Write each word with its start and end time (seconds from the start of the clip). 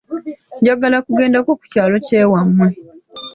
Njagala 0.59 0.97
kugendako 1.05 1.51
ku 1.59 1.65
kyalo 1.71 1.95
kyewammwe. 2.05 2.67